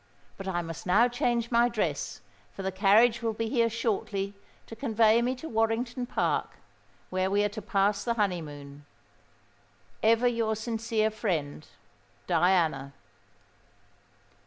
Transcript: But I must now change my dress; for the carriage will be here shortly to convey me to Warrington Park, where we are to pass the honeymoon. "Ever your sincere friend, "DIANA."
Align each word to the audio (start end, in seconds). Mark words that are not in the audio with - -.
But 0.35 0.47
I 0.47 0.63
must 0.63 0.87
now 0.87 1.07
change 1.07 1.51
my 1.51 1.69
dress; 1.69 2.21
for 2.53 2.63
the 2.63 2.71
carriage 2.71 3.21
will 3.21 3.33
be 3.33 3.49
here 3.49 3.69
shortly 3.69 4.33
to 4.65 4.75
convey 4.75 5.21
me 5.21 5.35
to 5.35 5.47
Warrington 5.47 6.07
Park, 6.07 6.53
where 7.11 7.29
we 7.29 7.43
are 7.43 7.49
to 7.49 7.61
pass 7.61 8.03
the 8.03 8.15
honeymoon. 8.15 8.83
"Ever 10.01 10.27
your 10.27 10.55
sincere 10.55 11.11
friend, 11.11 11.67
"DIANA." 12.25 12.93